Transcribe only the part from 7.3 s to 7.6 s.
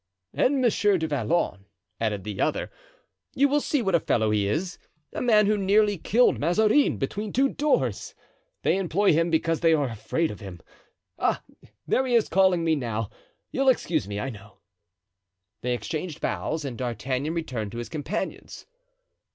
two